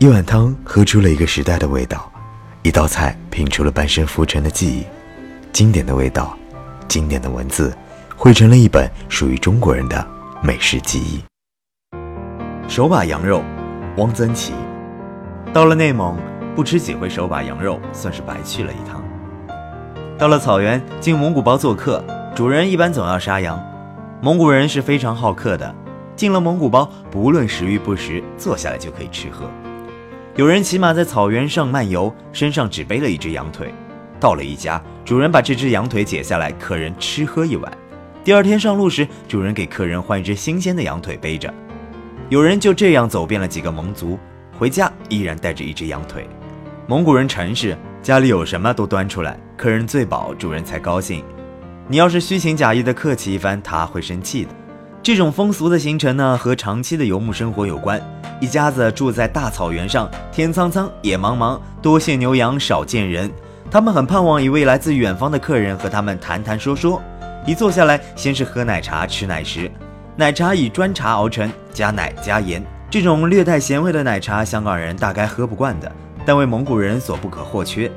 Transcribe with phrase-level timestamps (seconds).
[0.00, 2.08] 一碗汤喝出了一个时代的味道，
[2.62, 4.86] 一道菜品出了半生浮沉的记忆。
[5.52, 6.38] 经典的味道，
[6.86, 7.76] 经典的文字，
[8.16, 10.06] 汇成了一本属于中国人的
[10.40, 11.20] 美食记忆。
[12.68, 13.42] 手把羊肉，
[13.96, 14.52] 汪曾祺。
[15.52, 16.16] 到了内蒙，
[16.54, 19.02] 不吃几回手把羊肉，算是白去了一趟。
[20.16, 22.04] 到了草原，进蒙古包做客，
[22.36, 23.60] 主人一般总要杀羊。
[24.22, 25.74] 蒙古人是非常好客的，
[26.14, 29.50] 进了蒙古包，不论食欲不食，坐下来就可以吃喝。
[30.38, 33.74] 有人骑马在草原上漫游，身上只背了一只羊腿。
[34.20, 37.72] 到了一家，主人把这只羊腿解下来，客人吃喝一晚。
[38.22, 41.52] 第二天上路时，主人给客人换一只新鲜的羊腿背着。
[42.28, 44.16] 有人就这样走遍了几个蒙族，
[44.56, 46.24] 回家依然带着一只羊腿。
[46.86, 51.24] 蒙古人诚实，家里有什么都端出来，客人最饱，主人才高兴。
[51.88, 54.50] 你要是虚情假意的客气一番，他会生气的。
[55.02, 58.00] 这种风俗的形成呢，和长期的游牧生活有关。
[58.40, 63.30] 一家子住在大草原上，天苍苍，野茫茫，多见牛羊，少见人。
[63.70, 67.02] 他们很盼望一位来自远方的客人和他们谈谈说说。
[67.44, 69.70] 一坐下来，先是喝奶茶，吃奶食。
[70.14, 72.62] 奶茶以砖茶熬成，加奶加盐。
[72.88, 75.90] 这种略带咸味的奶茶，香港人大概喝不惯的，
[76.24, 77.90] 但为蒙古人所不可或缺。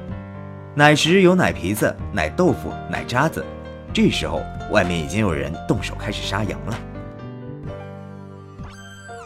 [0.74, 3.46] 奶食有奶皮子、奶豆腐、奶渣子。
[3.94, 6.78] 这时候，外面已经有人动手开始杀羊了。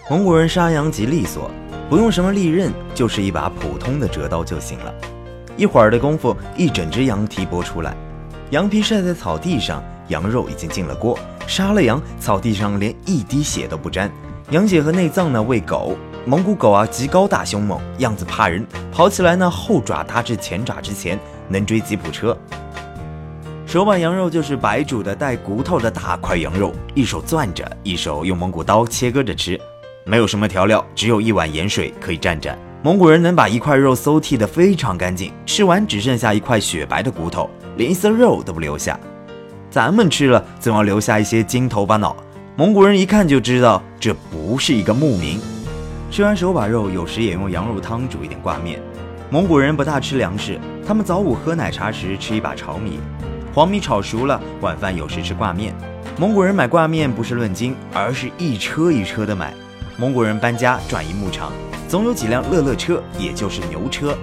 [0.08, 1.50] 蒙古人杀羊极利索，
[1.90, 4.94] 不用什么利刃，就是一把普通的折刀就行了。
[5.58, 7.98] 一会儿的功夫，一整只羊蹄剥出来，
[8.52, 11.18] 羊皮晒在草地上，羊肉已经进了锅。
[11.48, 14.12] 杀了羊，草地上连一滴血都不沾。
[14.52, 15.98] 羊血和内脏呢，喂狗。
[16.24, 22.38] 蒙古狗啊，极高大凶猛，样子怕人，跑起来呢，后爪搭至前爪之前，能追吉普车。
[23.66, 29.60] 手把羊肉就是白煮的带骨头的大块羊肉，一手攥着，一手用蒙古刀切割着吃。
[30.08, 32.56] 没有什么调料，只有一碗盐水可以蘸蘸。
[32.84, 39.00] 蒙古人能把一块肉馊剔得非常干净，吃完只剩下一块雪白的骨头，连一丝肉都不留下。
[39.72, 42.16] 咱们吃了总要留下一些筋头巴脑，
[42.56, 45.40] 蒙古人一看就知道这不是一个牧民。
[46.12, 48.80] 吃完手把肉，有时也用羊肉汤煮一点挂面。
[49.32, 53.00] 蒙古人不大吃粮食，他们早午喝奶茶时吃一把炒米，
[53.56, 55.74] 黄米炒熟了，晚饭有时吃挂面。
[56.20, 59.52] 蒙古人买挂面不是论斤，而是一车一车的买。
[59.98, 61.54] 蒙古人搬家转移牧场，
[61.88, 64.14] 总有几辆乐乐车，也就是牛车。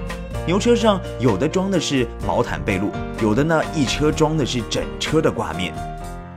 [0.46, 2.90] 牛车上有的装的是毛毯被褥，
[3.22, 5.72] 有的呢一车装的是整车的挂面。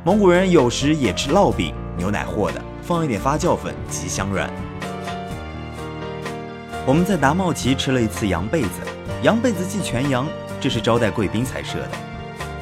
[0.06, 4.50] 蒙古人有时也吃烙饼，牛奶和的，放一点发酵粉，极香软。
[6.85, 8.69] 我们在达茂旗吃了一次羊被子，
[9.22, 10.25] 羊被子系全羊，
[10.62, 11.91] 这是招待贵宾才设的。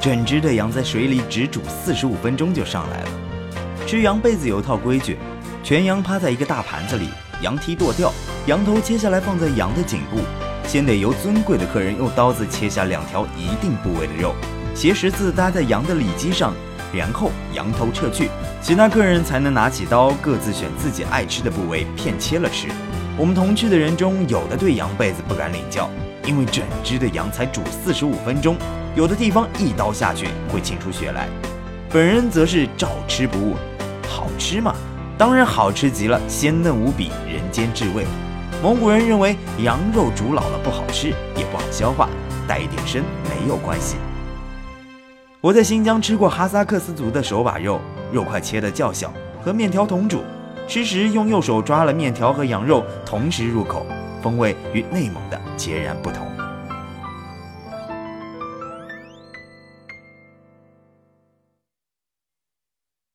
[0.01, 3.09] 整只的羊在水里只煮四十五分钟就上来了。
[3.85, 5.19] 吃羊被子有一套规矩。
[5.63, 7.07] 全羊趴在一个大盘子里，
[7.41, 8.11] 羊蹄剁掉，
[8.47, 10.19] 羊头切下来放在羊的颈部，
[10.67, 14.35] 先得由尊贵的客人用刀子切下两条一定部位的肉，
[14.75, 16.53] 斜十字搭在羊的里脊上，
[16.93, 18.29] 然后羊头撤去，
[18.61, 22.67] 其他客人才能拿起刀，各自选自己爱吃的部位片切了吃。
[23.17, 25.89] 我们同去的人中，有的对羊被子不敢领教，
[26.25, 28.57] 因为整只的羊才煮四十五分钟，
[28.97, 31.29] 有的地方一刀下去会沁出血来。
[31.89, 33.55] 本人则是照吃不误，
[34.09, 34.75] 好吃吗？
[35.17, 38.05] 当然好吃极了，鲜嫩无比，人间至味。
[38.63, 42.09] 蒙古人认为羊肉煮老了不好吃，也不好消化，
[42.47, 43.97] 带一点生没有关系。
[45.39, 47.79] 我在新疆吃过哈萨克斯族的手把肉，
[48.11, 49.13] 肉块切得较小，
[49.43, 50.23] 和面条同煮，
[50.67, 53.85] 吃时用右手抓了面条和羊肉同时入口，
[54.21, 56.25] 风味与内蒙的截然不同。